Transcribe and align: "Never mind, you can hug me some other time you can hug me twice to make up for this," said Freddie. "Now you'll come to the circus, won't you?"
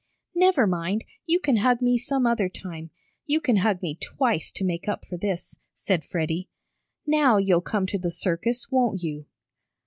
"Never 0.33 0.65
mind, 0.65 1.03
you 1.27 1.39
can 1.39 1.57
hug 1.57 1.79
me 1.79 1.95
some 1.95 2.25
other 2.25 2.49
time 2.49 2.89
you 3.27 3.39
can 3.39 3.57
hug 3.57 3.83
me 3.83 3.93
twice 4.01 4.49
to 4.49 4.63
make 4.63 4.87
up 4.89 5.05
for 5.05 5.15
this," 5.15 5.59
said 5.75 6.03
Freddie. 6.03 6.49
"Now 7.05 7.37
you'll 7.37 7.61
come 7.61 7.85
to 7.85 7.99
the 7.99 8.09
circus, 8.09 8.71
won't 8.71 9.03
you?" 9.03 9.27